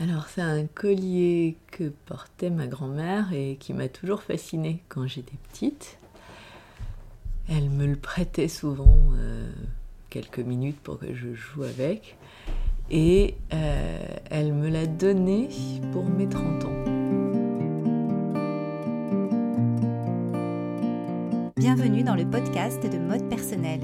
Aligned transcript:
Alors 0.00 0.28
c'est 0.28 0.42
un 0.42 0.66
collier 0.66 1.56
que 1.72 1.88
portait 2.06 2.50
ma 2.50 2.68
grand-mère 2.68 3.32
et 3.32 3.56
qui 3.58 3.72
m'a 3.72 3.88
toujours 3.88 4.22
fascinée 4.22 4.84
quand 4.88 5.08
j'étais 5.08 5.36
petite. 5.50 5.98
Elle 7.48 7.68
me 7.68 7.84
le 7.84 7.96
prêtait 7.96 8.46
souvent 8.46 8.96
euh, 9.14 9.50
quelques 10.08 10.38
minutes 10.38 10.78
pour 10.78 11.00
que 11.00 11.12
je 11.14 11.34
joue 11.34 11.64
avec. 11.64 12.16
Et 12.92 13.34
euh, 13.52 13.98
elle 14.30 14.52
me 14.52 14.68
l'a 14.68 14.86
donné 14.86 15.48
pour 15.92 16.04
mes 16.04 16.28
30 16.28 16.64
ans. 16.64 16.98
Bienvenue 21.56 22.04
dans 22.04 22.14
le 22.14 22.24
podcast 22.24 22.80
de 22.88 22.98
Mode 22.98 23.28
Personnel, 23.28 23.80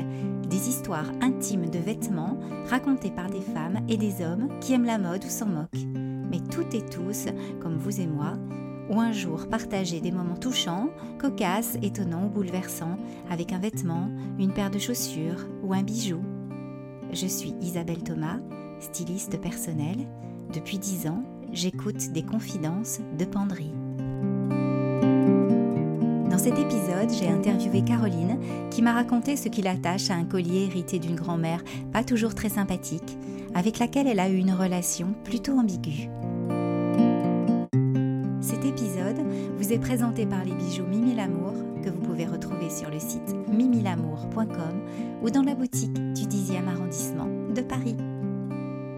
des 0.49 0.69
histoires 0.69 1.11
intimes 1.21 1.69
de 1.69 1.79
vêtements 1.81 2.39
racontées 2.71 3.11
par 3.11 3.29
des 3.29 3.41
femmes 3.41 3.81
et 3.89 3.97
des 3.97 4.25
hommes 4.25 4.49
qui 4.61 4.75
aiment 4.75 4.87
la 4.87 4.99
mode 4.99 5.25
ou 5.25 5.29
s'en 5.29 5.47
moquent, 5.47 6.04
mais 6.35 6.41
toutes 6.51 6.75
et 6.75 6.85
tous, 6.85 7.27
comme 7.61 7.77
vous 7.77 8.01
et 8.01 8.07
moi, 8.07 8.37
ou 8.91 9.01
un 9.01 9.13
jour 9.13 9.49
partagé 9.49 10.01
des 10.01 10.11
moments 10.11 10.37
touchants, 10.37 10.91
cocasses, 11.21 11.79
étonnants 11.81 12.27
ou 12.27 12.29
bouleversants 12.29 12.99
avec 13.31 13.53
un 13.53 13.59
vêtement, 13.59 14.11
une 14.39 14.53
paire 14.53 14.71
de 14.71 14.79
chaussures 14.79 15.47
ou 15.63 15.73
un 15.73 15.83
bijou. 15.83 16.21
Je 17.13 17.27
suis 17.27 17.55
Isabelle 17.61 18.03
Thomas, 18.03 18.41
styliste 18.81 19.41
personnelle. 19.41 20.07
Depuis 20.53 20.79
dix 20.79 21.07
ans, 21.07 21.23
j'écoute 21.53 22.11
des 22.13 22.25
confidences 22.25 23.01
de 23.17 23.25
penderie. 23.25 23.84
Cet 26.45 26.59
épisode, 26.59 27.09
j'ai 27.11 27.27
interviewé 27.27 27.83
Caroline 27.83 28.39
qui 28.71 28.83
m'a 28.83 28.93
raconté 28.93 29.35
ce 29.35 29.49
qui 29.49 29.63
l'attache 29.63 30.11
à 30.11 30.15
un 30.15 30.27
collier 30.27 30.65
hérité 30.65 30.99
d'une 30.99 31.17
grand-mère 31.17 31.65
pas 31.91 32.05
toujours 32.05 32.35
très 32.35 32.51
sympathique, 32.51 33.17
avec 33.55 33.79
laquelle 33.79 34.07
elle 34.07 34.21
a 34.21 34.29
eu 34.29 34.37
une 34.37 34.53
relation 34.53 35.15
plutôt 35.25 35.53
ambiguë. 35.53 36.11
Cet 38.43 38.63
épisode 38.67 39.25
vous 39.57 39.73
est 39.73 39.79
présenté 39.79 40.27
par 40.27 40.45
les 40.45 40.53
bijoux 40.53 40.85
Mimi 40.85 41.15
Lamour 41.15 41.55
que 41.83 41.89
vous 41.89 42.03
pouvez 42.03 42.27
retrouver 42.27 42.69
sur 42.69 42.91
le 42.91 42.99
site 42.99 43.35
mimilamour.com 43.49 44.83
ou 45.23 45.31
dans 45.31 45.45
la 45.45 45.55
boutique 45.55 45.95
du 45.95 46.25
10e 46.25 46.69
arrondissement 46.69 47.31
de 47.55 47.63
Paris. 47.63 47.97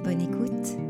Bonne 0.03 0.21
écoute 0.21 0.86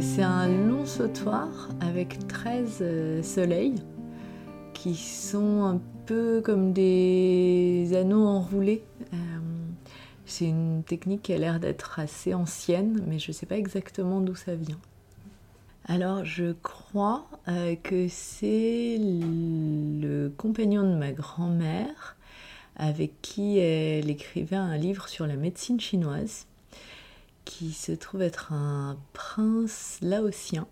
C'est 0.00 0.22
un 0.22 0.48
long 0.48 0.86
sautoir 0.86 1.48
avec 1.80 2.26
13 2.26 2.78
euh, 2.80 3.22
soleils 3.22 3.74
qui 4.72 4.94
sont 4.96 5.64
un 5.64 5.80
peu 6.06 6.40
comme 6.42 6.72
des 6.72 7.90
anneaux 7.94 8.26
enroulés. 8.26 8.82
Euh, 9.12 9.16
c'est 10.24 10.46
une 10.46 10.82
technique 10.84 11.22
qui 11.22 11.34
a 11.34 11.38
l'air 11.38 11.60
d'être 11.60 11.98
assez 11.98 12.32
ancienne, 12.32 13.04
mais 13.06 13.18
je 13.18 13.30
ne 13.30 13.34
sais 13.34 13.44
pas 13.44 13.58
exactement 13.58 14.22
d'où 14.22 14.34
ça 14.34 14.54
vient. 14.54 14.78
Alors 15.84 16.24
je 16.24 16.52
crois 16.62 17.26
euh, 17.48 17.76
que 17.76 18.08
c'est 18.08 18.96
le 18.98 20.32
compagnon 20.34 20.82
de 20.82 20.96
ma 20.96 21.12
grand-mère 21.12 22.16
avec 22.76 23.20
qui 23.20 23.58
elle 23.58 24.08
écrivait 24.08 24.56
un 24.56 24.78
livre 24.78 25.08
sur 25.08 25.26
la 25.26 25.36
médecine 25.36 25.78
chinoise 25.78 26.46
qui 27.50 27.72
se 27.72 27.90
trouve 27.90 28.22
être 28.22 28.52
un 28.52 28.96
prince 29.12 29.98
laotien 30.02 30.68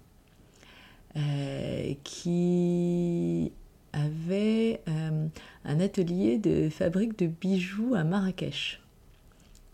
euh, 1.16 1.92
qui 2.04 3.50
avait 3.92 4.80
euh, 4.86 5.26
un 5.64 5.80
atelier 5.80 6.38
de 6.38 6.68
fabrique 6.68 7.18
de 7.18 7.26
bijoux 7.26 7.96
à 7.96 8.04
Marrakech. 8.04 8.80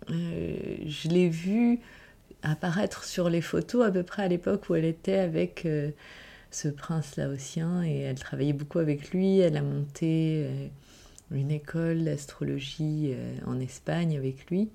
Euh, 0.08 0.56
je 0.86 1.08
l'ai 1.08 1.28
vu 1.28 1.78
apparaître 2.42 3.04
sur 3.04 3.28
les 3.28 3.42
photos 3.42 3.86
à 3.86 3.90
peu 3.90 4.02
près 4.02 4.22
à 4.22 4.28
l'époque 4.28 4.70
où 4.70 4.74
elle 4.74 4.86
était 4.86 5.18
avec 5.18 5.68
ce 6.50 6.68
prince 6.68 7.16
laotien 7.16 7.84
et 7.84 7.98
elle 7.98 8.18
travaillait 8.18 8.54
beaucoup 8.54 8.78
avec 8.78 9.10
lui. 9.10 9.40
Elle 9.40 9.58
a 9.58 9.62
monté 9.62 10.46
une 11.30 11.50
école 11.50 12.04
d'astrologie 12.04 13.14
en 13.46 13.60
Espagne 13.60 14.16
avec 14.16 14.50
lui. 14.50 14.70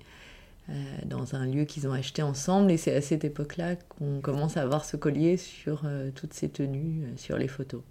Euh, 0.68 0.72
dans 1.04 1.34
un 1.34 1.46
lieu 1.46 1.64
qu'ils 1.64 1.88
ont 1.88 1.92
acheté 1.92 2.22
ensemble. 2.22 2.70
Et 2.70 2.76
c'est 2.76 2.94
à 2.94 3.00
cette 3.00 3.24
époque-là 3.24 3.76
qu'on 3.76 4.20
commence 4.20 4.56
à 4.56 4.66
voir 4.66 4.84
ce 4.84 4.96
collier 4.96 5.36
sur 5.36 5.82
euh, 5.84 6.10
toutes 6.14 6.32
ces 6.32 6.48
tenues, 6.48 7.04
euh, 7.04 7.16
sur 7.16 7.38
les 7.38 7.48
photos. 7.48 7.82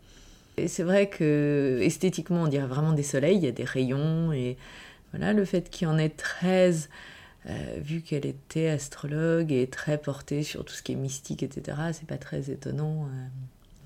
Et 0.55 0.67
c'est 0.67 0.83
vrai 0.83 1.09
que 1.09 1.79
esthétiquement, 1.81 2.43
on 2.43 2.47
dirait 2.47 2.67
vraiment 2.67 2.93
des 2.93 3.03
soleils, 3.03 3.37
il 3.37 3.43
y 3.43 3.47
a 3.47 3.51
des 3.51 3.65
rayons. 3.65 4.31
Et 4.31 4.55
voilà, 5.11 5.33
le 5.33 5.43
fait 5.43 5.69
qu'il 5.69 5.87
y 5.87 5.91
en 5.91 5.97
ait 5.97 6.09
13, 6.09 6.89
vu 7.77 8.01
qu'elle 8.01 8.25
était 8.25 8.67
astrologue 8.67 9.51
et 9.51 9.65
très 9.67 9.97
portée 9.97 10.43
sur 10.43 10.65
tout 10.65 10.73
ce 10.73 10.83
qui 10.83 10.91
est 10.91 10.95
mystique, 10.95 11.41
etc., 11.41 11.77
c'est 11.93 12.05
pas 12.05 12.17
très 12.17 12.51
étonnant 12.51 13.07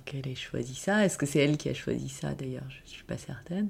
qu'elle 0.03 0.27
ait 0.27 0.35
choisi 0.35 0.73
ça. 0.73 1.05
Est-ce 1.05 1.17
que 1.17 1.27
c'est 1.27 1.39
elle 1.39 1.57
qui 1.57 1.69
a 1.69 1.75
choisi 1.75 2.09
ça 2.09 2.33
d'ailleurs? 2.33 2.67
Je 2.85 2.89
suis 2.89 3.03
pas 3.03 3.19
certaine. 3.19 3.69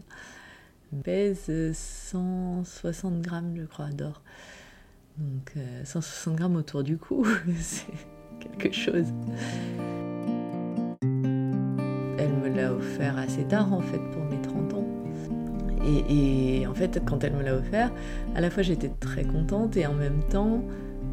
Elle 0.93 0.99
pèse 0.99 1.73
160 1.73 3.21
grammes, 3.21 3.53
je 3.57 3.65
crois, 3.65 3.89
d'or. 3.89 4.21
Donc 5.17 5.53
160 5.83 6.33
euh, 6.33 6.37
grammes 6.37 6.55
autour 6.55 6.83
du 6.83 6.97
cou, 6.97 7.25
c'est 7.59 7.85
quelque 8.39 8.71
chose. 8.71 9.05
Elle 11.01 12.33
me 12.41 12.49
l'a 12.55 12.73
offert 12.73 13.17
assez 13.17 13.43
tard 13.43 13.71
en 13.73 13.81
fait 13.81 13.99
pour 14.11 14.23
mes 14.23 14.41
30 14.41 14.73
ans. 14.73 14.87
Et, 15.85 16.65
en 16.65 16.73
fait 16.73 17.01
quand 17.05 17.23
elle 17.23 17.33
me 17.33 17.43
l'a 17.43 17.55
offert, 17.55 17.91
à 18.35 18.41
la 18.41 18.49
fois 18.49 18.63
j'étais 18.63 18.89
très 18.89 19.23
contente 19.23 19.77
et 19.77 19.85
en 19.85 19.93
même 19.93 20.23
temps 20.29 20.63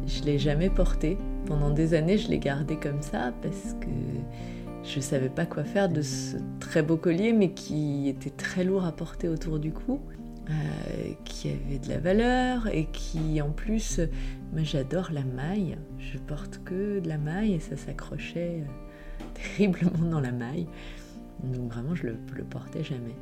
je 0.07 0.23
l'ai 0.23 0.39
jamais 0.39 0.69
porté. 0.69 1.17
Pendant 1.45 1.69
des 1.69 1.93
années 1.93 2.17
je 2.17 2.29
l'ai 2.29 2.39
gardé 2.39 2.77
comme 2.77 3.01
ça 3.01 3.33
parce 3.41 3.75
que 3.81 3.87
je 4.83 4.99
savais 4.99 5.29
pas 5.29 5.45
quoi 5.45 5.63
faire 5.63 5.89
de 5.89 6.01
ce 6.01 6.37
très 6.59 6.81
beau 6.81 6.97
collier 6.97 7.33
mais 7.33 7.51
qui 7.51 8.09
était 8.09 8.31
très 8.31 8.63
lourd 8.63 8.85
à 8.85 8.91
porter 8.91 9.27
autour 9.27 9.59
du 9.59 9.71
cou. 9.71 9.99
Euh, 10.51 11.13
qui 11.23 11.49
avait 11.49 11.79
de 11.79 11.87
la 11.87 11.99
valeur 11.99 12.67
et 12.67 12.85
qui 12.91 13.41
en 13.41 13.51
plus, 13.51 13.99
moi 14.51 14.63
j'adore 14.63 15.11
la 15.11 15.23
maille, 15.23 15.77
je 15.97 16.17
porte 16.17 16.59
que 16.65 16.99
de 16.99 17.07
la 17.07 17.17
maille 17.17 17.53
et 17.53 17.59
ça 17.59 17.77
s'accrochait 17.77 18.63
euh, 18.63 19.23
terriblement 19.55 20.09
dans 20.09 20.19
la 20.19 20.31
maille, 20.31 20.67
donc 21.43 21.71
vraiment 21.71 21.95
je 21.95 22.07
le, 22.07 22.17
le 22.35 22.43
portais 22.43 22.83
jamais. 22.83 23.15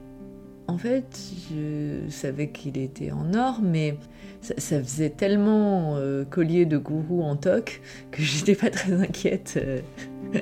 En 0.68 0.78
fait, 0.78 1.19
je 1.51 2.09
savais 2.09 2.50
qu'il 2.50 2.78
était 2.78 3.12
en 3.12 3.34
or, 3.34 3.59
mais 3.62 3.97
ça, 4.41 4.81
faisait 4.81 5.09
tellement 5.09 5.97
euh, 5.97 6.25
collier 6.25 6.66
de 6.66 6.78
gourou 6.78 7.22
en 7.23 7.35
toc 7.35 7.81
que 8.12 8.23
j'étais 8.23 8.56
pas 8.56 8.69
très 8.69 8.94
inquiète. 8.94 9.59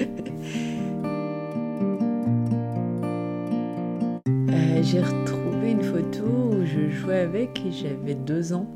J'ai 4.89 5.01
retrouvé 5.01 5.71
une 5.71 5.83
photo 5.83 6.46
je 6.67 6.89
jouais 6.89 7.19
avec 7.19 7.65
et 7.65 7.71
j'avais 7.71 8.15
deux 8.15 8.53
ans. 8.53 8.67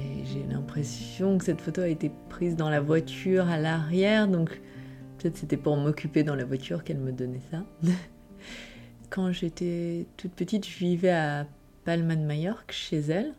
Et 0.00 0.24
j'ai 0.24 0.44
l'impression 0.50 1.38
que 1.38 1.44
cette 1.44 1.60
photo 1.60 1.80
a 1.80 1.88
été 1.88 2.10
prise 2.28 2.56
dans 2.56 2.68
la 2.68 2.80
voiture 2.80 3.48
à 3.48 3.56
l'arrière, 3.56 4.28
donc 4.28 4.50
peut-être 5.18 5.38
c'était 5.38 5.56
pour 5.56 5.76
m'occuper 5.76 6.22
dans 6.22 6.34
la 6.34 6.44
voiture 6.44 6.84
qu'elle 6.84 6.98
me 6.98 7.12
donnait 7.12 7.40
ça. 7.50 7.64
Quand 9.10 9.32
j'étais 9.32 10.06
toute 10.16 10.32
petite, 10.32 10.68
je 10.68 10.78
vivais 10.78 11.10
à 11.10 11.46
Palma 11.84 12.16
de 12.16 12.24
Majorque 12.24 12.72
chez 12.72 12.98
elle. 12.98 13.32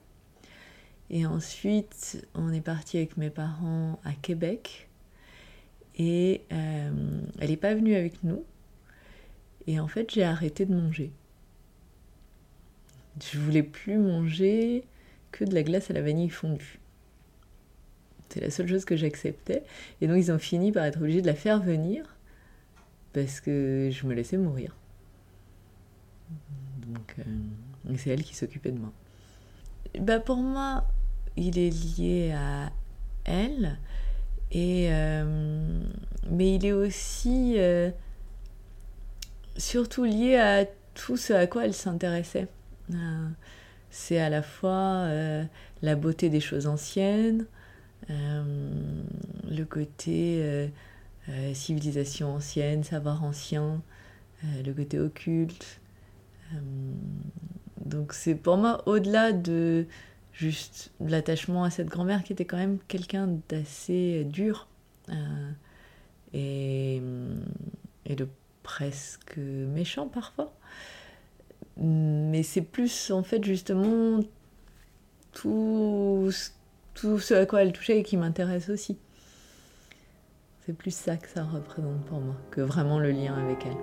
Et 1.09 1.25
ensuite, 1.25 2.27
on 2.33 2.51
est 2.51 2.61
parti 2.61 2.97
avec 2.97 3.17
mes 3.17 3.29
parents 3.29 3.99
à 4.03 4.13
Québec. 4.13 4.89
Et 5.97 6.41
euh, 6.51 7.21
elle 7.39 7.49
n'est 7.49 7.57
pas 7.57 7.75
venue 7.75 7.95
avec 7.95 8.23
nous. 8.23 8.43
Et 9.67 9.79
en 9.79 9.87
fait, 9.87 10.11
j'ai 10.11 10.23
arrêté 10.23 10.65
de 10.65 10.73
manger. 10.73 11.11
Je 13.21 13.39
voulais 13.39 13.63
plus 13.63 13.97
manger 13.97 14.83
que 15.31 15.43
de 15.43 15.53
la 15.53 15.63
glace 15.63 15.89
à 15.89 15.93
la 15.93 16.01
vanille 16.01 16.29
fondue. 16.29 16.79
C'est 18.29 18.41
la 18.41 18.49
seule 18.49 18.67
chose 18.67 18.85
que 18.85 18.95
j'acceptais. 18.95 19.63
Et 20.01 20.07
donc 20.07 20.17
ils 20.17 20.31
ont 20.31 20.39
fini 20.39 20.71
par 20.71 20.85
être 20.85 20.99
obligés 20.99 21.21
de 21.21 21.27
la 21.27 21.35
faire 21.35 21.61
venir 21.61 22.17
parce 23.13 23.39
que 23.39 23.89
je 23.91 24.05
me 24.05 24.13
laissais 24.13 24.37
mourir. 24.37 24.75
Donc 26.87 27.15
euh, 27.19 27.95
c'est 27.97 28.11
elle 28.11 28.23
qui 28.23 28.35
s'occupait 28.35 28.71
de 28.71 28.79
moi. 28.79 28.91
Bah 29.99 30.19
pour 30.19 30.37
moi, 30.37 30.85
il 31.35 31.57
est 31.57 31.69
lié 31.69 32.33
à 32.33 32.71
elle. 33.25 33.77
Et 34.51 34.87
euh, 34.91 35.81
mais 36.29 36.55
il 36.55 36.65
est 36.65 36.71
aussi 36.71 37.55
euh, 37.57 37.91
surtout 39.57 40.05
lié 40.05 40.37
à 40.37 40.65
tout 40.93 41.17
ce 41.17 41.33
à 41.33 41.47
quoi 41.47 41.65
elle 41.65 41.73
s'intéressait. 41.73 42.47
Euh, 42.93 43.29
c'est 43.89 44.19
à 44.19 44.29
la 44.29 44.41
fois 44.41 45.05
euh, 45.05 45.43
la 45.81 45.95
beauté 45.95 46.29
des 46.29 46.39
choses 46.39 46.67
anciennes, 46.67 47.45
euh, 48.09 48.71
le 49.49 49.63
côté 49.63 50.71
civilisation 51.53 52.35
ancienne, 52.35 52.83
savoir 52.83 53.23
ancien, 53.23 53.81
le 54.43 54.71
côté 54.71 54.99
occulte. 54.99 55.81
donc 57.85 58.13
c'est 58.13 58.35
pour 58.35 58.55
moi 58.55 58.81
au-delà 58.87 59.33
de 59.33 59.87
juste 60.31 60.91
l'attachement 61.01 61.65
à 61.65 61.69
cette 61.69 61.87
grand-mère 61.87 62.23
qui 62.23 62.31
était 62.31 62.45
quand 62.45 62.57
même 62.57 62.77
quelqu'un 62.87 63.27
d'assez 63.49 64.23
dur 64.23 64.67
et, 66.33 67.01
et 68.05 68.15
de 68.15 68.27
presque 68.63 69.37
méchant 69.37 70.07
parfois. 70.07 70.53
Mais 71.79 72.43
c'est 72.43 72.61
plus 72.61 73.11
en 73.11 73.23
fait 73.23 73.43
justement 73.43 74.21
tout, 75.31 76.29
tout 76.93 77.19
ce 77.19 77.33
à 77.35 77.45
quoi 77.45 77.61
elle 77.61 77.71
touchait 77.71 77.99
et 77.99 78.03
qui 78.03 78.17
m'intéresse 78.17 78.69
aussi. 78.69 78.97
C'est 80.65 80.73
plus 80.73 80.93
ça 80.93 81.15
que 81.15 81.29
ça 81.29 81.43
représente 81.43 82.03
pour 82.05 82.19
moi, 82.19 82.35
que 82.51 82.61
vraiment 82.61 82.99
le 82.99 83.11
lien 83.11 83.35
avec 83.35 83.65
elle. 83.65 83.77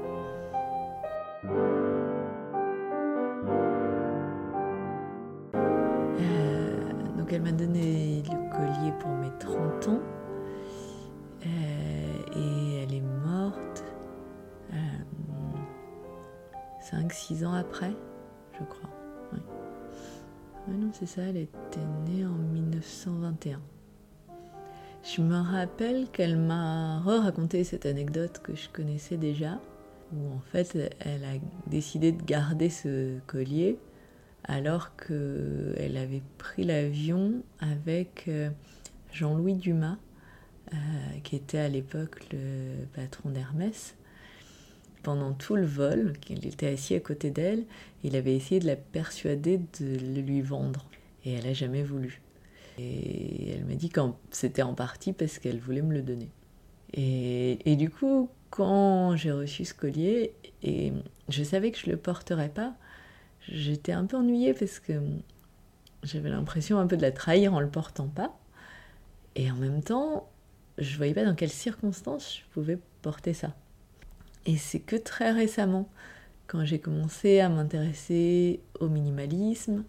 Euh, 6.20 6.92
donc 7.16 7.32
elle 7.32 7.42
m'a 7.42 7.52
donné 7.52 8.22
le 8.22 8.50
collier 8.50 8.92
pour 9.00 9.10
mes 9.12 9.30
30 9.38 9.88
ans. 9.88 10.00
5-6 16.90 17.42
euh, 17.42 17.46
ans 17.46 17.54
après, 17.54 17.92
je 18.58 18.64
crois. 18.64 18.90
Oui. 19.32 19.40
non, 20.76 20.90
c'est 20.92 21.06
ça, 21.06 21.22
elle 21.22 21.36
était 21.36 21.80
née 22.06 22.24
en 22.24 22.34
1921. 22.52 23.60
Je 25.02 25.20
me 25.20 25.36
rappelle 25.36 26.08
qu'elle 26.10 26.38
m'a 26.38 27.00
raconté 27.00 27.62
cette 27.64 27.84
anecdote 27.84 28.40
que 28.42 28.54
je 28.54 28.68
connaissais 28.70 29.18
déjà, 29.18 29.60
où 30.14 30.34
en 30.34 30.40
fait 30.50 30.76
elle 31.00 31.24
a 31.24 31.38
décidé 31.66 32.12
de 32.12 32.22
garder 32.22 32.70
ce 32.70 33.18
collier 33.26 33.78
alors 34.44 34.94
qu'elle 34.96 35.96
avait 35.96 36.22
pris 36.38 36.64
l'avion 36.64 37.42
avec 37.60 38.24
euh, 38.28 38.50
Jean-Louis 39.12 39.54
Dumas, 39.54 39.96
euh, 40.72 40.76
qui 41.22 41.36
était 41.36 41.58
à 41.58 41.68
l'époque 41.68 42.26
le 42.32 42.84
patron 42.94 43.30
d'Hermès. 43.30 43.94
Pendant 45.04 45.34
tout 45.34 45.54
le 45.54 45.66
vol, 45.66 46.14
il 46.30 46.46
était 46.46 46.66
assis 46.66 46.94
à 46.94 47.00
côté 47.00 47.30
d'elle, 47.30 47.64
il 48.04 48.16
avait 48.16 48.34
essayé 48.34 48.58
de 48.58 48.66
la 48.66 48.74
persuader 48.74 49.58
de 49.58 49.98
le 49.98 50.22
lui 50.22 50.40
vendre. 50.40 50.86
Et 51.24 51.34
elle 51.34 51.44
n'a 51.44 51.52
jamais 51.52 51.82
voulu. 51.82 52.22
Et 52.78 53.50
elle 53.50 53.66
m'a 53.66 53.74
dit 53.74 53.90
que 53.90 54.00
c'était 54.30 54.62
en 54.62 54.72
partie 54.72 55.12
parce 55.12 55.38
qu'elle 55.38 55.58
voulait 55.58 55.82
me 55.82 55.92
le 55.92 56.00
donner. 56.00 56.30
Et, 56.94 57.58
et 57.70 57.76
du 57.76 57.90
coup, 57.90 58.30
quand 58.48 59.14
j'ai 59.14 59.30
reçu 59.30 59.66
ce 59.66 59.74
collier, 59.74 60.32
et 60.62 60.94
je 61.28 61.44
savais 61.44 61.70
que 61.70 61.78
je 61.78 61.86
ne 61.86 61.92
le 61.92 61.98
porterais 61.98 62.48
pas, 62.48 62.74
j'étais 63.46 63.92
un 63.92 64.06
peu 64.06 64.16
ennuyée 64.16 64.54
parce 64.54 64.80
que 64.80 64.94
j'avais 66.02 66.30
l'impression 66.30 66.78
un 66.78 66.86
peu 66.86 66.96
de 66.96 67.02
la 67.02 67.12
trahir 67.12 67.52
en 67.52 67.60
le 67.60 67.68
portant 67.68 68.08
pas. 68.08 68.34
Et 69.34 69.50
en 69.50 69.56
même 69.56 69.82
temps, 69.82 70.30
je 70.78 70.96
voyais 70.96 71.12
pas 71.12 71.26
dans 71.26 71.34
quelles 71.34 71.50
circonstances 71.50 72.38
je 72.38 72.54
pouvais 72.54 72.78
porter 73.02 73.34
ça. 73.34 73.54
Et 74.46 74.56
c'est 74.56 74.80
que 74.80 74.96
très 74.96 75.32
récemment, 75.32 75.88
quand 76.46 76.64
j'ai 76.64 76.78
commencé 76.78 77.40
à 77.40 77.48
m'intéresser 77.48 78.60
au 78.80 78.88
minimalisme, 78.88 79.84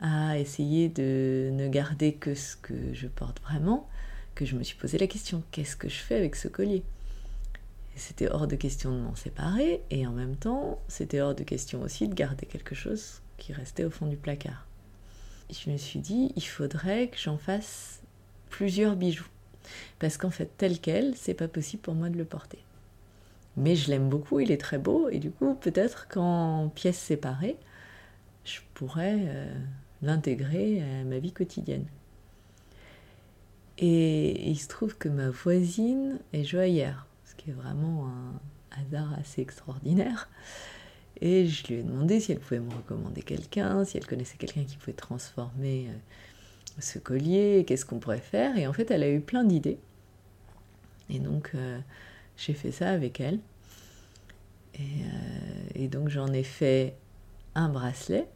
à 0.00 0.38
essayer 0.38 0.88
de 0.88 1.50
ne 1.52 1.68
garder 1.68 2.14
que 2.14 2.34
ce 2.34 2.56
que 2.56 2.74
je 2.92 3.06
porte 3.06 3.40
vraiment, 3.40 3.88
que 4.34 4.44
je 4.44 4.56
me 4.56 4.62
suis 4.62 4.76
posé 4.76 4.98
la 4.98 5.06
question 5.06 5.42
qu'est-ce 5.50 5.76
que 5.76 5.88
je 5.88 5.96
fais 5.96 6.16
avec 6.16 6.36
ce 6.36 6.48
collier? 6.48 6.82
C'était 7.94 8.28
hors 8.28 8.46
de 8.46 8.56
question 8.56 8.92
de 8.92 9.00
m'en 9.00 9.14
séparer, 9.14 9.82
et 9.90 10.06
en 10.06 10.12
même 10.12 10.36
temps, 10.36 10.78
c'était 10.86 11.20
hors 11.20 11.34
de 11.34 11.42
question 11.42 11.80
aussi 11.80 12.08
de 12.08 12.14
garder 12.14 12.44
quelque 12.44 12.74
chose 12.74 13.22
qui 13.38 13.54
restait 13.54 13.84
au 13.84 13.90
fond 13.90 14.06
du 14.06 14.18
placard. 14.18 14.66
Je 15.50 15.70
me 15.70 15.78
suis 15.78 16.00
dit 16.00 16.32
il 16.36 16.44
faudrait 16.44 17.08
que 17.08 17.16
j'en 17.16 17.38
fasse 17.38 18.02
plusieurs 18.50 18.96
bijoux. 18.96 19.28
Parce 19.98 20.18
qu'en 20.18 20.30
fait, 20.30 20.50
tel 20.58 20.78
quel, 20.78 21.14
c'est 21.16 21.34
pas 21.34 21.48
possible 21.48 21.82
pour 21.82 21.94
moi 21.94 22.10
de 22.10 22.18
le 22.18 22.24
porter. 22.24 22.58
Mais 23.56 23.74
je 23.74 23.90
l'aime 23.90 24.08
beaucoup, 24.08 24.40
il 24.40 24.50
est 24.52 24.60
très 24.60 24.78
beau, 24.78 25.08
et 25.08 25.18
du 25.18 25.30
coup, 25.30 25.54
peut-être 25.54 26.08
qu'en 26.08 26.70
pièces 26.74 26.98
séparées, 26.98 27.56
je 28.44 28.60
pourrais 28.74 29.16
euh, 29.18 29.54
l'intégrer 30.02 30.82
à 30.82 31.04
ma 31.04 31.18
vie 31.18 31.32
quotidienne. 31.32 31.86
Et 33.78 34.48
il 34.48 34.58
se 34.58 34.68
trouve 34.68 34.96
que 34.96 35.08
ma 35.08 35.30
voisine 35.30 36.18
est 36.32 36.44
joaillère, 36.44 37.06
ce 37.24 37.34
qui 37.34 37.50
est 37.50 37.54
vraiment 37.54 38.08
un 38.08 38.80
hasard 38.80 39.12
assez 39.18 39.42
extraordinaire. 39.42 40.28
Et 41.20 41.46
je 41.46 41.66
lui 41.66 41.74
ai 41.76 41.82
demandé 41.82 42.20
si 42.20 42.32
elle 42.32 42.38
pouvait 42.38 42.60
me 42.60 42.70
recommander 42.70 43.22
quelqu'un, 43.22 43.84
si 43.84 43.96
elle 43.96 44.06
connaissait 44.06 44.36
quelqu'un 44.36 44.64
qui 44.64 44.76
pouvait 44.76 44.92
transformer 44.92 45.88
euh, 45.88 45.92
ce 46.78 46.98
collier, 46.98 47.64
qu'est-ce 47.66 47.86
qu'on 47.86 47.98
pourrait 47.98 48.18
faire. 48.18 48.56
Et 48.58 48.66
en 48.66 48.72
fait, 48.72 48.90
elle 48.90 49.02
a 49.02 49.10
eu 49.10 49.20
plein 49.20 49.44
d'idées. 49.44 49.78
Et 51.08 51.18
donc, 51.18 51.52
euh, 51.54 51.78
j'ai 52.36 52.54
fait 52.54 52.72
ça 52.72 52.90
avec 52.90 53.20
elle. 53.20 53.40
Et, 54.74 54.80
euh, 54.80 55.68
et 55.74 55.88
donc, 55.88 56.08
j'en 56.08 56.32
ai 56.32 56.42
fait 56.42 56.96
un 57.54 57.68
bracelet 57.68 58.28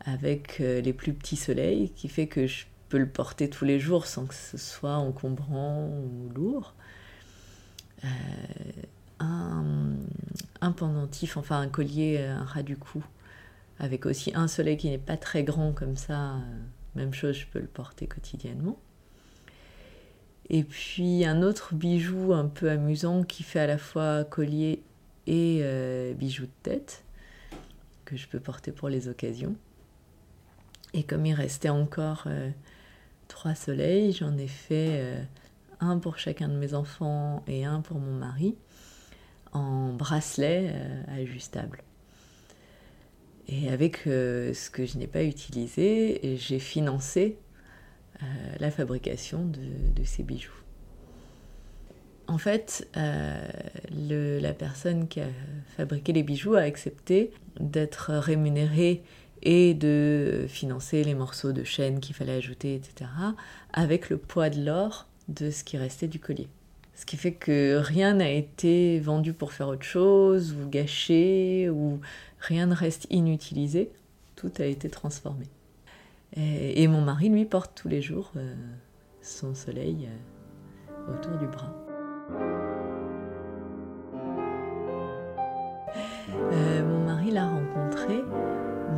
avec 0.00 0.60
euh, 0.60 0.80
les 0.80 0.92
plus 0.92 1.12
petits 1.12 1.36
soleils, 1.36 1.90
qui 1.90 2.08
fait 2.08 2.28
que 2.28 2.46
je 2.46 2.66
peux 2.88 2.98
le 2.98 3.08
porter 3.08 3.50
tous 3.50 3.64
les 3.64 3.78
jours 3.78 4.06
sans 4.06 4.26
que 4.26 4.34
ce 4.34 4.56
soit 4.56 4.96
encombrant 4.96 5.88
ou 5.88 6.30
lourd. 6.34 6.74
un, 9.18 9.64
un 10.60 10.72
pendentif, 10.72 11.36
enfin 11.36 11.60
un 11.60 11.68
collier, 11.68 12.18
un 12.18 12.44
ras 12.44 12.62
du 12.62 12.76
cou, 12.76 13.04
avec 13.78 14.06
aussi 14.06 14.32
un 14.34 14.48
soleil 14.48 14.76
qui 14.76 14.88
n'est 14.88 14.98
pas 14.98 15.16
très 15.16 15.42
grand 15.42 15.72
comme 15.72 15.96
ça 15.96 16.36
même 16.98 17.14
chose, 17.14 17.36
je 17.36 17.46
peux 17.46 17.60
le 17.60 17.66
porter 17.66 18.06
quotidiennement. 18.06 18.78
Et 20.50 20.64
puis 20.64 21.24
un 21.26 21.42
autre 21.42 21.74
bijou 21.74 22.32
un 22.32 22.46
peu 22.46 22.70
amusant 22.70 23.22
qui 23.22 23.42
fait 23.42 23.60
à 23.60 23.66
la 23.66 23.78
fois 23.78 24.24
collier 24.24 24.82
et 25.26 25.60
euh, 25.62 26.14
bijou 26.14 26.46
de 26.46 26.50
tête, 26.62 27.04
que 28.06 28.16
je 28.16 28.26
peux 28.26 28.40
porter 28.40 28.72
pour 28.72 28.88
les 28.88 29.08
occasions. 29.08 29.54
Et 30.94 31.02
comme 31.02 31.26
il 31.26 31.34
restait 31.34 31.68
encore 31.68 32.24
euh, 32.26 32.50
trois 33.28 33.54
soleils, 33.54 34.12
j'en 34.12 34.38
ai 34.38 34.48
fait 34.48 35.00
euh, 35.00 35.22
un 35.80 35.98
pour 35.98 36.18
chacun 36.18 36.48
de 36.48 36.56
mes 36.56 36.72
enfants 36.72 37.42
et 37.46 37.66
un 37.66 37.82
pour 37.82 37.98
mon 37.98 38.14
mari 38.14 38.56
en 39.52 39.92
bracelet 39.92 40.74
ajustable. 41.08 41.82
Et 43.48 43.70
avec 43.70 44.02
ce 44.04 44.70
que 44.70 44.84
je 44.84 44.98
n'ai 44.98 45.06
pas 45.06 45.24
utilisé, 45.24 46.36
j'ai 46.38 46.58
financé 46.58 47.38
la 48.58 48.70
fabrication 48.70 49.44
de, 49.44 50.04
ces 50.04 50.22
bijoux. 50.22 50.52
En 52.26 52.38
fait, 52.38 52.86
euh, 52.96 53.48
la 53.90 54.52
personne 54.52 55.08
qui 55.08 55.20
a 55.20 55.28
fabriqué 55.76 56.12
les 56.12 56.22
bijoux 56.22 56.54
a 56.54 56.60
accepté 56.60 57.30
d'être 57.58 58.12
rémunérée 58.12 59.02
et 59.42 59.74
de 59.74 60.46
financer 60.48 61.04
les 61.04 61.14
morceaux 61.14 61.52
de 61.52 61.64
chaîne 61.64 62.00
qu'il 62.00 62.14
fallait 62.14 62.32
ajouter, 62.32 62.74
etc., 62.74 63.10
avec 63.72 64.10
le 64.10 64.18
poids 64.18 64.50
de 64.50 64.62
l'or 64.62 65.06
de 65.28 65.50
ce 65.50 65.64
qui 65.64 65.76
restait 65.76 66.08
du 66.08 66.18
collier. 66.18 66.48
Ce 66.94 67.06
qui 67.06 67.16
fait 67.16 67.32
que 67.32 67.80
rien 67.80 68.14
n'a 68.14 68.30
été 68.30 68.98
vendu 68.98 69.32
pour 69.32 69.52
faire 69.52 69.68
autre 69.68 69.84
chose, 69.84 70.52
ou 70.52 70.68
gâché, 70.68 71.70
ou 71.70 72.00
rien 72.40 72.66
ne 72.66 72.74
reste 72.74 73.06
inutilisé. 73.10 73.90
Tout 74.34 74.50
a 74.58 74.64
été 74.64 74.90
transformé. 74.90 75.46
Et, 76.36 76.86
mon 76.88 77.00
mari, 77.00 77.28
lui, 77.28 77.44
porte 77.44 77.72
tous 77.74 77.88
les 77.88 78.02
jours 78.02 78.32
euh, 78.36 78.54
son 79.22 79.54
soleil 79.54 80.08
euh, 80.08 81.14
autour 81.14 81.36
du 81.38 81.46
bras. 81.46 81.74
Euh, 86.52 86.84
mon 86.84 87.06
mari 87.06 87.30
l'a 87.30 87.48
rencontré. 87.48 88.22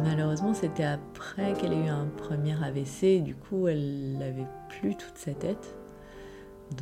Malheureusement, 0.04 0.54
c'était 0.54 0.84
après 0.84 1.52
qu'elle 1.54 1.72
ait 1.72 1.87
eu 1.87 1.88
un 1.88 2.06
premier 2.06 2.54
AVC. 2.62 3.22
Du 3.22 3.37
coup, 3.37 3.68
elle 3.68 4.18
n'avait 4.18 4.46
plus 4.68 4.96
toute 4.96 5.16
sa 5.16 5.32
tête. 5.32 5.76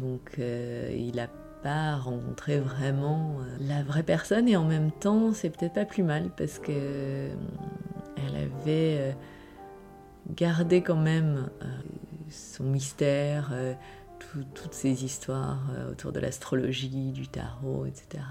Donc 0.01 0.39
il 0.39 1.17
n'a 1.17 1.29
pas 1.63 1.97
rencontré 1.97 2.61
vraiment 2.61 3.39
la 3.59 3.83
vraie 3.83 4.03
personne 4.03 4.47
et 4.47 4.55
en 4.55 4.67
même 4.67 4.93
temps 4.93 5.33
c'est 5.33 5.49
peut-être 5.49 5.73
pas 5.73 5.87
plus 5.87 6.03
mal 6.03 6.31
parce 6.37 6.59
que 6.59 7.31
elle 8.17 8.37
avait 8.37 9.17
gardé 10.31 10.83
quand 10.83 10.97
même 10.97 11.49
son 12.31 12.65
mystère, 12.65 13.53
toutes 14.55 14.75
ces 14.75 15.05
histoires 15.05 15.63
autour 15.91 16.13
de 16.13 16.21
l'astrologie, 16.21 17.13
du 17.13 17.29
tarot, 17.29 17.87
etc. 17.87 18.25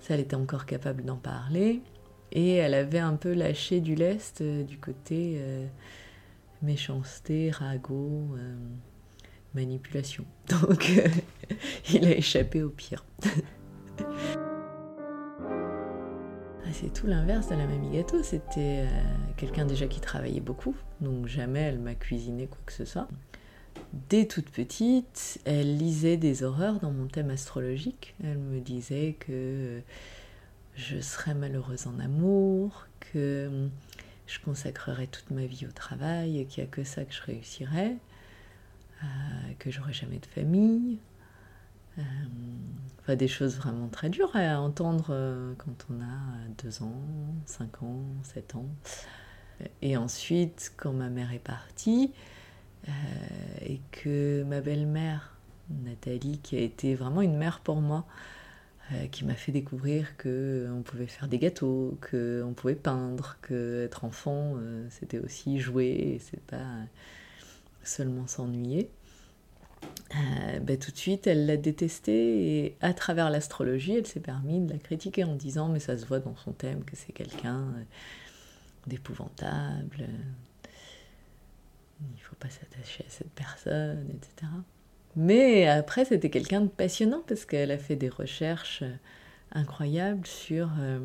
Ça, 0.00 0.14
elle 0.14 0.20
était 0.20 0.36
encore 0.36 0.66
capable 0.66 1.04
d'en 1.04 1.16
parler. 1.16 1.82
Et 2.30 2.54
elle 2.54 2.74
avait 2.74 2.98
un 2.98 3.16
peu 3.16 3.32
lâché 3.32 3.80
du 3.80 3.94
lest 3.94 4.42
du 4.42 4.78
côté 4.78 5.42
méchanceté, 6.62 7.50
ragot 7.50 8.36
manipulation. 9.54 10.24
Donc, 10.48 10.90
euh, 10.96 11.08
il 11.92 12.04
a 12.06 12.16
échappé 12.16 12.62
au 12.62 12.70
pire. 12.70 13.04
Ah, 16.68 16.72
c'est 16.74 16.92
tout 16.92 17.06
l'inverse 17.06 17.48
de 17.48 17.54
la 17.54 17.66
mamie 17.66 17.96
gâteau. 17.96 18.22
C'était 18.22 18.84
euh, 18.84 18.86
quelqu'un 19.38 19.64
déjà 19.64 19.86
qui 19.86 20.00
travaillait 20.00 20.40
beaucoup, 20.40 20.76
donc 21.00 21.26
jamais 21.26 21.60
elle 21.60 21.78
m'a 21.78 21.94
cuisiné 21.94 22.46
quoi 22.46 22.58
que 22.66 22.74
ce 22.74 22.84
soit. 22.84 23.08
Dès 24.10 24.26
toute 24.26 24.50
petite, 24.50 25.40
elle 25.46 25.78
lisait 25.78 26.18
des 26.18 26.42
horreurs 26.42 26.78
dans 26.78 26.90
mon 26.90 27.06
thème 27.06 27.30
astrologique. 27.30 28.14
Elle 28.22 28.36
me 28.36 28.60
disait 28.60 29.16
que 29.18 29.80
je 30.74 31.00
serais 31.00 31.32
malheureuse 31.32 31.86
en 31.86 31.98
amour, 32.00 32.86
que 33.00 33.70
je 34.26 34.38
consacrerais 34.40 35.06
toute 35.06 35.30
ma 35.30 35.46
vie 35.46 35.66
au 35.66 35.72
travail, 35.72 36.44
qu'il 36.50 36.62
n'y 36.62 36.68
a 36.68 36.70
que 36.70 36.84
ça 36.84 37.06
que 37.06 37.14
je 37.14 37.22
réussirais, 37.22 37.96
euh, 39.02 39.06
que 39.58 39.70
j'aurais 39.70 39.94
jamais 39.94 40.18
de 40.18 40.26
famille. 40.26 40.98
Euh, 41.98 42.02
enfin, 43.00 43.16
des 43.16 43.28
choses 43.28 43.56
vraiment 43.56 43.88
très 43.88 44.08
dures 44.10 44.34
à 44.34 44.60
entendre 44.60 45.08
euh, 45.10 45.54
quand 45.58 45.86
on 45.90 46.00
a 46.00 46.62
2 46.62 46.82
ans, 46.82 47.02
5 47.46 47.82
ans, 47.82 48.02
7 48.22 48.54
ans. 48.56 48.66
Et 49.82 49.96
ensuite, 49.96 50.72
quand 50.76 50.92
ma 50.92 51.08
mère 51.08 51.32
est 51.32 51.40
partie, 51.40 52.12
et 53.60 53.80
que 53.90 54.44
ma 54.44 54.60
belle-mère, 54.60 55.36
Nathalie, 55.68 56.38
qui 56.38 56.56
a 56.56 56.60
été 56.60 56.94
vraiment 56.94 57.22
une 57.22 57.36
mère 57.36 57.60
pour 57.60 57.80
moi, 57.80 58.06
euh, 58.92 59.06
qui 59.08 59.26
m'a 59.26 59.34
fait 59.34 59.52
découvrir 59.52 60.16
que 60.16 60.28
euh, 60.66 60.72
on 60.72 60.80
pouvait 60.80 61.06
faire 61.06 61.28
des 61.28 61.38
gâteaux, 61.38 61.98
que 62.00 62.42
on 62.46 62.54
pouvait 62.54 62.74
peindre, 62.74 63.36
que 63.42 63.84
être 63.84 64.06
enfant 64.06 64.54
euh, 64.56 64.86
c'était 64.88 65.18
aussi 65.18 65.60
jouer, 65.60 66.18
c'est 66.22 66.40
pas 66.40 66.64
seulement 67.84 68.26
s'ennuyer. 68.26 68.90
Ben, 70.62 70.78
tout 70.78 70.90
de 70.90 70.96
suite, 70.96 71.26
elle 71.26 71.46
l'a 71.46 71.58
détesté 71.58 72.64
et 72.64 72.76
à 72.80 72.94
travers 72.94 73.28
l'astrologie, 73.28 73.94
elle 73.94 74.06
s'est 74.06 74.20
permis 74.20 74.60
de 74.60 74.72
la 74.72 74.78
critiquer 74.78 75.24
en 75.24 75.34
disant 75.34 75.68
mais 75.68 75.80
ça 75.80 75.98
se 75.98 76.06
voit 76.06 76.18
dans 76.18 76.36
son 76.36 76.52
thème 76.52 76.82
que 76.84 76.96
c'est 76.96 77.12
quelqu'un 77.12 77.66
d'épouvantable, 78.86 80.08
il 82.00 82.20
faut 82.20 82.36
pas 82.36 82.48
s'attacher 82.48 83.04
à 83.06 83.10
cette 83.10 83.30
personne, 83.30 84.06
etc. 84.10 84.50
Mais 85.16 85.66
après, 85.66 86.04
c'était 86.04 86.30
quelqu'un 86.30 86.60
de 86.60 86.68
passionnant 86.68 87.22
parce 87.26 87.44
qu'elle 87.44 87.70
a 87.70 87.78
fait 87.78 87.96
des 87.96 88.08
recherches 88.08 88.82
euh, 88.82 88.92
incroyables 89.52 90.26
sur 90.26 90.70
euh, 90.78 91.00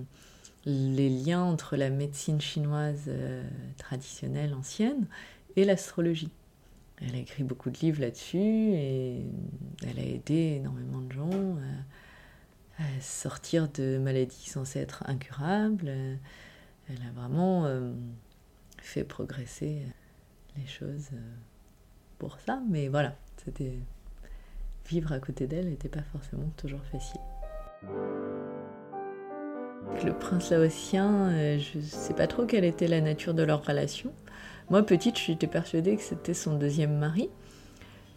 les 0.65 1.09
liens 1.09 1.41
entre 1.41 1.75
la 1.75 1.89
médecine 1.89 2.39
chinoise 2.39 3.05
euh, 3.07 3.43
traditionnelle 3.77 4.53
ancienne 4.53 5.07
et 5.55 5.65
l'astrologie. 5.65 6.29
Elle 7.05 7.15
a 7.15 7.19
écrit 7.19 7.43
beaucoup 7.43 7.69
de 7.69 7.77
livres 7.77 8.01
là-dessus 8.01 8.37
et 8.37 9.25
elle 9.85 9.99
a 9.99 10.03
aidé 10.03 10.57
énormément 10.57 11.01
de 11.01 11.11
gens 11.11 11.57
à, 12.79 12.83
sortir 13.01 13.69
de 13.69 13.97
maladies 13.97 14.49
censées 14.49 14.79
être 14.79 15.03
incurables. 15.07 15.87
Elle 15.87 17.01
a 17.07 17.11
vraiment 17.13 17.67
fait 18.81 19.03
progresser 19.03 19.83
les 20.57 20.65
choses 20.65 21.09
pour 22.19 22.39
ça, 22.39 22.61
mais 22.69 22.87
voilà, 22.87 23.15
c'était 23.43 23.77
vivre 24.89 25.11
à 25.11 25.19
côté 25.19 25.47
d'elle 25.47 25.69
n'était 25.69 25.89
pas 25.89 26.03
forcément 26.11 26.49
toujours 26.57 26.83
facile. 26.91 27.21
Le 30.03 30.11
prince 30.11 30.51
laotien, 30.51 31.29
euh, 31.29 31.59
je 31.59 31.77
ne 31.77 31.83
sais 31.83 32.13
pas 32.13 32.27
trop 32.27 32.45
quelle 32.45 32.63
était 32.63 32.87
la 32.87 33.01
nature 33.01 33.33
de 33.33 33.43
leur 33.43 33.65
relation. 33.65 34.13
Moi, 34.69 34.83
petite, 34.85 35.17
j'étais 35.17 35.47
persuadée 35.47 35.95
que 35.95 36.01
c'était 36.01 36.33
son 36.33 36.57
deuxième 36.57 36.97
mari. 36.97 37.29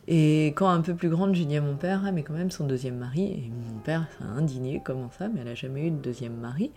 Et 0.09 0.49
quand 0.55 0.69
un 0.69 0.81
peu 0.81 0.95
plus 0.95 1.09
grande, 1.09 1.35
j'ai 1.35 1.45
dit 1.45 1.57
à 1.57 1.61
mon 1.61 1.77
père, 1.77 2.03
ah 2.07 2.13
mais 2.13 2.23
quand 2.23 2.33
même 2.33 2.53
son 2.53 2.65
deuxième 2.65 2.97
mari. 2.97 3.25
Et 3.25 3.51
mon 3.51 3.81
père 3.81 4.07
s'est 4.17 4.25
indigné, 4.25 4.81
comment 4.85 5.11
ça, 5.11 5.29
mais 5.29 5.41
elle 5.41 5.49
n'a 5.49 5.55
jamais 5.55 5.89
eu 5.89 5.91
de 5.91 5.97
deuxième 5.97 6.37
mari. 6.37 6.71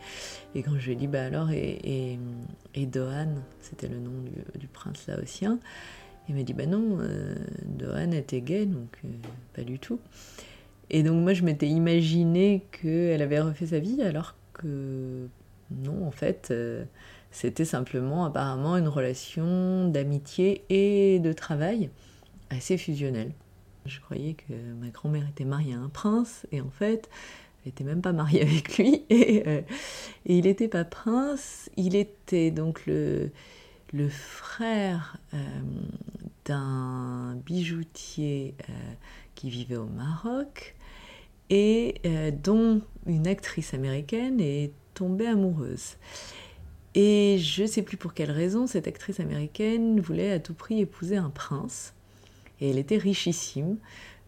Et 0.55 0.63
quand 0.63 0.77
je 0.79 0.85
lui 0.87 0.93
ai 0.93 0.95
dit, 0.95 1.07
bah 1.07 1.23
alors, 1.23 1.51
et, 1.51 2.17
et, 2.73 2.85
Dohan, 2.87 3.35
c'était 3.61 3.87
le 3.87 3.99
nom 3.99 4.21
du, 4.23 4.59
du 4.59 4.67
prince 4.67 5.05
laotien, 5.07 5.59
il 6.27 6.35
m'a 6.35 6.43
dit 6.43 6.53
bah 6.53 6.67
non, 6.67 6.97
euh, 7.01 7.35
Dohan 7.65 8.11
était 8.11 8.41
gay, 8.41 8.65
donc 8.65 8.99
euh, 9.03 9.07
pas 9.55 9.63
du 9.63 9.79
tout. 9.79 9.99
Et 10.91 11.03
donc 11.03 11.21
moi 11.21 11.33
je 11.33 11.43
m'étais 11.43 11.67
imaginé 11.67 12.65
qu'elle 12.71 13.21
avait 13.21 13.39
refait 13.39 13.67
sa 13.67 13.79
vie 13.79 14.01
alors 14.01 14.35
que 14.53 15.27
non, 15.71 16.05
en 16.05 16.11
fait, 16.11 16.49
euh, 16.51 16.83
c'était 17.31 17.65
simplement 17.65 18.25
apparemment 18.25 18.77
une 18.77 18.87
relation 18.87 19.87
d'amitié 19.87 20.63
et 20.69 21.19
de 21.19 21.33
travail 21.33 21.89
assez 22.49 22.77
fusionnelle. 22.77 23.31
Je 23.85 23.99
croyais 23.99 24.33
que 24.33 24.53
ma 24.79 24.89
grand-mère 24.89 25.27
était 25.27 25.45
mariée 25.45 25.73
à 25.73 25.79
un 25.79 25.89
prince 25.89 26.45
et 26.51 26.61
en 26.61 26.69
fait, 26.69 27.09
elle 27.63 27.69
n'était 27.69 27.83
même 27.83 28.01
pas 28.01 28.13
mariée 28.13 28.41
avec 28.43 28.77
lui 28.77 29.03
et, 29.09 29.37
et 29.37 29.63
il 30.25 30.45
n'était 30.45 30.67
pas 30.67 30.83
prince, 30.83 31.69
il 31.77 31.95
était 31.95 32.51
donc 32.51 32.85
le 32.85 33.31
le 33.93 34.09
frère 34.09 35.17
euh, 35.33 35.37
d'un 36.45 37.35
bijoutier 37.45 38.55
euh, 38.69 38.73
qui 39.35 39.49
vivait 39.49 39.77
au 39.77 39.87
Maroc 39.87 40.75
et 41.49 41.95
euh, 42.05 42.31
dont 42.31 42.81
une 43.07 43.27
actrice 43.27 43.73
américaine 43.73 44.39
est 44.39 44.71
tombée 44.93 45.27
amoureuse. 45.27 45.97
Et 47.01 47.37
je 47.37 47.61
ne 47.61 47.67
sais 47.67 47.81
plus 47.81 47.95
pour 47.95 48.13
quelle 48.13 48.29
raison, 48.29 48.67
cette 48.67 48.85
actrice 48.85 49.21
américaine 49.21 50.01
voulait 50.01 50.33
à 50.33 50.39
tout 50.41 50.53
prix 50.53 50.81
épouser 50.81 51.15
un 51.15 51.29
prince. 51.29 51.93
Et 52.59 52.69
elle 52.69 52.77
était 52.77 52.97
richissime. 52.97 53.77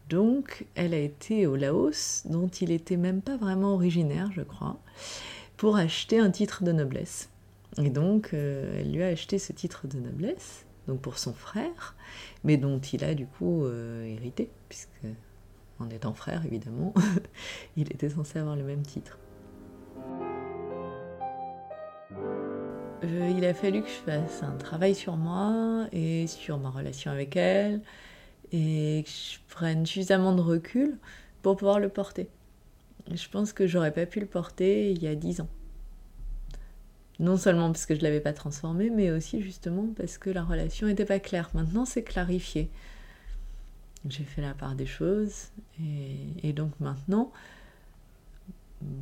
Donc 0.08 0.66
elle 0.75 0.94
a 0.94 0.98
été 0.98 1.48
au 1.48 1.58
Laos, 1.58 2.24
dont 2.30 2.48
il 2.48 2.70
n'était 2.70 2.96
même 2.96 3.22
pas 3.22 3.36
vraiment 3.36 3.74
originaire, 3.74 4.32
je 4.34 4.40
crois, 4.40 4.80
pour 5.58 5.75
acheter 5.75 6.18
un 6.20 6.32
titre 6.32 6.63
de 6.63 6.72
noblesse. 6.72 7.30
Et 7.78 7.90
donc, 7.90 8.30
euh, 8.34 8.80
elle 8.80 8.94
lui 8.94 9.04
a 9.04 9.08
acheté 9.08 9.38
ce 9.38 9.51
titre 9.51 9.90
de 9.90 10.00
noblesse, 10.00 10.66
donc 10.88 11.01
pour 11.01 11.18
son 11.18 11.34
frère, 11.34 11.98
mais 12.46 12.56
dont 12.56 12.80
il 12.80 13.04
a 13.04 13.16
du 13.16 13.25
coup 13.25 13.66
euh, 13.66 14.06
hérité, 14.06 14.50
puisque 14.70 15.08
en 15.78 15.90
étant 15.90 16.13
frère, 16.13 16.46
évidemment, 16.46 16.94
il 17.75 17.92
était 17.92 18.10
censé 18.10 18.40
avoir 18.40 18.56
le 18.56 18.63
même 18.63 18.84
titre. 18.84 19.20
Euh, 23.03 23.34
il 23.36 23.43
a 23.46 23.53
fallu 23.53 23.81
que 23.81 23.89
je 23.89 24.12
fasse 24.12 24.43
un 24.43 24.55
travail 24.58 24.93
sur 24.93 25.17
moi 25.17 25.88
et 25.91 26.27
sur 26.27 26.60
ma 26.60 26.70
relation 26.70 27.12
avec 27.12 27.36
elle, 27.36 27.81
et 28.51 29.03
que 29.05 29.10
je 29.10 29.39
prenne 29.53 29.86
suffisamment 29.86 30.34
de 30.34 30.41
recul 30.41 30.98
pour 31.41 31.58
pouvoir 31.58 31.79
le 31.79 31.89
porter. 31.89 32.29
Je 33.12 33.27
pense 33.29 33.53
que 33.53 33.65
j'aurais 33.65 33.91
pas 33.91 34.05
pu 34.05 34.20
le 34.20 34.27
porter 34.27 34.91
il 34.91 35.01
y 35.01 35.08
a 35.08 35.15
dix 35.15 35.41
ans. 35.41 35.50
Non 37.20 37.38
seulement 37.38 37.72
parce 37.72 37.86
que 37.86 37.96
je 37.96 38.01
l'avais 38.01 38.20
pas 38.20 38.34
transformé, 38.34 38.89
mais 38.89 39.12
aussi 39.12 39.41
justement 39.41 39.88
parce 39.96 40.17
que 40.17 40.29
la 40.29 40.43
relation 40.43 40.88
n'était 40.88 41.05
pas 41.05 41.20
claire. 41.20 41.50
Maintenant, 41.53 41.86
c'est 41.86 42.03
clarifié. 42.03 42.70
J'ai 44.10 44.24
fait 44.24 44.41
la 44.41 44.55
part 44.55 44.74
des 44.75 44.88
choses. 44.88 45.50
Et, 46.43 46.53
donc 46.53 46.72
maintenant, 46.79 47.31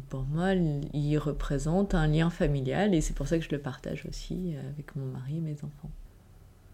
pour 0.09 0.23
moi, 0.23 0.53
il 0.53 1.17
représente 1.17 1.95
un 1.95 2.07
lien 2.07 2.29
familial. 2.29 2.93
Et 2.93 3.01
c'est 3.01 3.13
pour 3.13 3.27
ça 3.27 3.37
que 3.37 3.45
je 3.45 3.51
le 3.51 3.59
partage 3.59 4.05
aussi 4.07 4.55
avec 4.73 4.95
mon 4.95 5.05
mari 5.05 5.37
et 5.37 5.41
mes 5.41 5.55
enfants. 5.55 5.91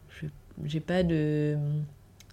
Je 0.10 0.28
n'ai 0.74 0.80
pas 0.80 1.04
de, 1.04 1.58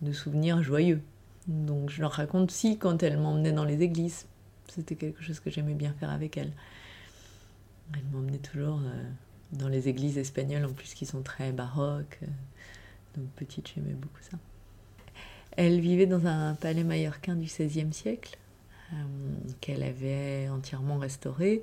de 0.02 0.12
souvenirs 0.12 0.62
joyeux. 0.62 1.02
Donc 1.48 1.90
je 1.90 2.00
leur 2.00 2.12
raconte 2.12 2.50
si 2.50 2.78
quand 2.78 3.02
elle 3.02 3.18
m'emmenait 3.18 3.52
dans 3.52 3.64
les 3.64 3.82
églises. 3.82 4.26
C'était 4.68 4.96
quelque 4.96 5.22
chose 5.22 5.40
que 5.40 5.50
j'aimais 5.50 5.74
bien 5.74 5.92
faire 5.92 6.10
avec 6.10 6.36
elle. 6.36 6.52
Elle 7.94 8.04
m'emmenait 8.12 8.38
toujours 8.38 8.80
euh, 8.84 9.02
dans 9.52 9.68
les 9.68 9.88
églises 9.88 10.18
espagnoles, 10.18 10.64
en 10.64 10.72
plus 10.72 10.94
qui 10.94 11.04
sont 11.04 11.22
très 11.22 11.52
baroques. 11.52 12.20
Donc 13.16 13.26
petite, 13.36 13.70
j'aimais 13.74 13.92
beaucoup 13.92 14.22
ça. 14.22 14.38
Elle 15.56 15.80
vivait 15.80 16.06
dans 16.06 16.26
un 16.26 16.54
palais 16.54 16.84
mallorquin 16.84 17.36
du 17.36 17.46
XVIe 17.46 17.92
siècle, 17.92 18.38
qu'elle 19.60 19.82
avait 19.82 20.48
entièrement 20.48 20.98
restauré, 20.98 21.62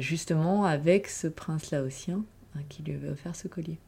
justement 0.00 0.64
avec 0.64 1.08
ce 1.08 1.26
prince 1.26 1.70
laotien 1.70 2.24
hein, 2.54 2.60
qui 2.68 2.82
lui 2.82 2.94
avait 2.94 3.08
offert 3.08 3.34
ce 3.34 3.48
collier. 3.48 3.78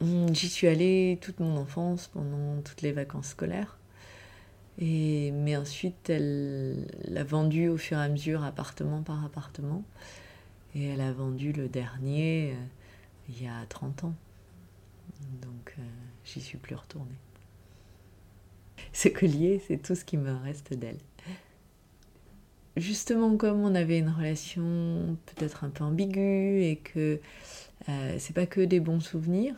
Hum, 0.00 0.34
j'y 0.34 0.48
suis 0.48 0.66
allée 0.66 1.18
toute 1.20 1.40
mon 1.40 1.56
enfance, 1.56 2.08
pendant 2.08 2.60
toutes 2.62 2.82
les 2.82 2.92
vacances 2.92 3.28
scolaires. 3.28 3.76
Mais 4.78 5.56
ensuite, 5.56 6.10
elle 6.10 6.86
l'a 7.04 7.24
vendu 7.24 7.68
au 7.68 7.76
fur 7.76 7.98
et 7.98 8.02
à 8.02 8.08
mesure, 8.08 8.42
appartement 8.42 9.02
par 9.02 9.24
appartement. 9.24 9.84
Et 10.74 10.86
elle 10.86 11.00
a 11.00 11.12
vendu 11.12 11.52
le 11.52 11.68
dernier 11.68 12.52
euh, 12.52 12.64
il 13.28 13.42
y 13.42 13.46
a 13.46 13.64
30 13.68 14.04
ans. 14.04 14.14
Donc, 15.40 15.74
euh, 15.78 15.82
j'y 16.24 16.40
suis 16.40 16.58
plus 16.58 16.74
retournée. 16.74 17.14
Ce 18.92 19.08
collier, 19.08 19.62
c'est 19.66 19.78
tout 19.80 19.94
ce 19.94 20.04
qui 20.04 20.16
me 20.16 20.34
reste 20.34 20.74
d'elle. 20.74 20.98
Justement, 22.76 23.36
comme 23.36 23.60
on 23.60 23.74
avait 23.74 23.98
une 23.98 24.08
relation 24.08 25.16
peut-être 25.26 25.62
un 25.62 25.70
peu 25.70 25.84
ambiguë 25.84 26.64
et 26.64 26.76
que 26.76 27.20
euh, 27.88 28.16
c'est 28.18 28.34
pas 28.34 28.46
que 28.46 28.60
des 28.60 28.80
bons 28.80 29.00
souvenirs, 29.00 29.54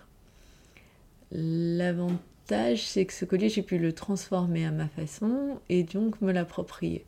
l'avantage 1.33 2.27
c'est 2.75 3.07
que 3.07 3.13
ce 3.13 3.25
collier, 3.25 3.49
j'ai 3.49 3.63
pu 3.63 3.79
le 3.79 3.93
transformer 3.93 4.67
à 4.67 4.71
ma 4.71 4.89
façon 4.89 5.61
et 5.69 5.83
donc 5.83 6.21
me 6.21 6.31
l'approprier. 6.31 7.05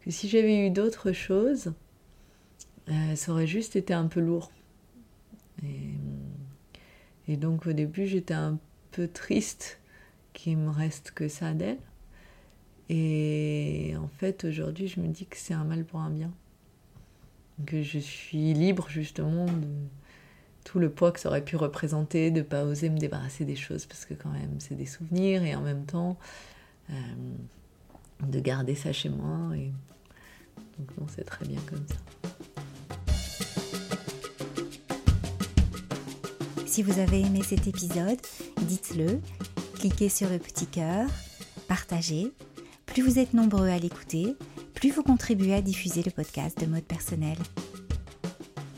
Que 0.00 0.10
si 0.10 0.28
j'avais 0.28 0.66
eu 0.66 0.70
d'autres 0.70 1.12
choses, 1.12 1.72
euh, 2.88 3.14
ça 3.14 3.32
aurait 3.32 3.46
juste 3.46 3.76
été 3.76 3.92
un 3.94 4.06
peu 4.06 4.20
lourd. 4.20 4.50
Et, 7.28 7.36
donc 7.36 7.66
au 7.66 7.72
début, 7.72 8.06
j'étais 8.06 8.34
un 8.34 8.58
peu 8.90 9.06
triste 9.06 9.78
qu'il 10.32 10.56
me 10.56 10.70
reste 10.70 11.10
que 11.10 11.28
ça 11.28 11.52
d'elle. 11.52 11.78
Et 12.88 13.94
en 14.00 14.08
fait, 14.08 14.44
aujourd'hui, 14.44 14.88
je 14.88 15.00
me 15.00 15.08
dis 15.08 15.26
que 15.26 15.36
c'est 15.36 15.54
un 15.54 15.64
mal 15.64 15.84
pour 15.84 16.00
un 16.00 16.10
bien. 16.10 16.32
Que 17.66 17.82
je 17.82 17.98
suis 17.98 18.54
libre 18.54 18.88
justement 18.88 19.46
de 19.46 19.66
tout 20.64 20.78
le 20.78 20.90
poids 20.90 21.12
que 21.12 21.20
ça 21.20 21.28
aurait 21.28 21.44
pu 21.44 21.56
représenter, 21.56 22.30
de 22.30 22.38
ne 22.38 22.42
pas 22.42 22.64
oser 22.64 22.90
me 22.90 22.98
débarrasser 22.98 23.44
des 23.44 23.56
choses, 23.56 23.86
parce 23.86 24.04
que 24.04 24.14
quand 24.14 24.30
même, 24.30 24.56
c'est 24.58 24.74
des 24.74 24.86
souvenirs, 24.86 25.42
et 25.42 25.54
en 25.54 25.62
même 25.62 25.84
temps, 25.86 26.18
euh, 26.90 26.94
de 28.26 28.40
garder 28.40 28.74
ça 28.74 28.92
chez 28.92 29.08
moi. 29.08 29.56
Et... 29.56 29.72
Donc 30.78 30.96
non, 30.98 31.06
c'est 31.08 31.24
très 31.24 31.46
bien 31.46 31.60
comme 31.68 31.84
ça. 31.88 31.96
Si 36.66 36.82
vous 36.82 36.98
avez 37.00 37.22
aimé 37.22 37.42
cet 37.42 37.66
épisode, 37.66 38.18
dites-le, 38.62 39.20
cliquez 39.74 40.08
sur 40.08 40.28
le 40.28 40.38
petit 40.38 40.66
cœur, 40.66 41.08
partagez. 41.66 42.32
Plus 42.98 43.12
vous 43.12 43.20
êtes 43.20 43.32
nombreux 43.32 43.68
à 43.68 43.78
l'écouter, 43.78 44.34
plus 44.74 44.90
vous 44.90 45.04
contribuez 45.04 45.54
à 45.54 45.62
diffuser 45.62 46.02
le 46.02 46.10
podcast 46.10 46.58
de 46.58 46.66
mode 46.66 46.82
personnel. 46.82 47.36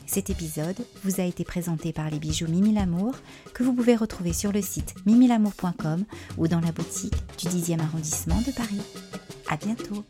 Cet 0.04 0.28
épisode 0.28 0.76
vous 1.04 1.22
a 1.22 1.24
été 1.24 1.42
présenté 1.42 1.94
par 1.94 2.10
les 2.10 2.18
bijoux 2.18 2.46
Mimi 2.46 2.74
Lamour 2.74 3.14
que 3.54 3.62
vous 3.62 3.72
pouvez 3.72 3.96
retrouver 3.96 4.34
sur 4.34 4.52
le 4.52 4.60
site 4.60 4.94
mimilamour.com 5.06 6.04
ou 6.36 6.48
dans 6.48 6.60
la 6.60 6.70
boutique 6.70 7.16
du 7.38 7.46
10e 7.48 7.80
arrondissement 7.80 8.42
de 8.46 8.52
Paris. 8.52 8.82
À 9.48 9.56
bientôt! 9.56 10.04